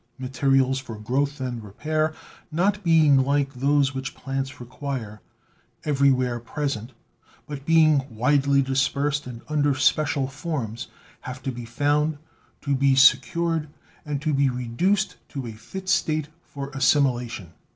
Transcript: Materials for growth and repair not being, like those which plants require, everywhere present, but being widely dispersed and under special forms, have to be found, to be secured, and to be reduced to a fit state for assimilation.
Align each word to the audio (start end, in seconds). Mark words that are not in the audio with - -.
Materials 0.17 0.79
for 0.79 0.95
growth 0.97 1.39
and 1.39 1.63
repair 1.63 2.11
not 2.51 2.83
being, 2.83 3.23
like 3.23 3.53
those 3.53 3.93
which 3.93 4.15
plants 4.15 4.59
require, 4.59 5.21
everywhere 5.83 6.39
present, 6.39 6.93
but 7.45 7.67
being 7.67 8.01
widely 8.09 8.63
dispersed 8.63 9.27
and 9.27 9.43
under 9.47 9.75
special 9.75 10.27
forms, 10.27 10.87
have 11.19 11.39
to 11.43 11.51
be 11.51 11.65
found, 11.65 12.17
to 12.61 12.73
be 12.73 12.95
secured, 12.95 13.69
and 14.03 14.23
to 14.23 14.33
be 14.33 14.49
reduced 14.49 15.17
to 15.29 15.45
a 15.45 15.51
fit 15.51 15.87
state 15.87 16.29
for 16.41 16.71
assimilation. 16.71 17.53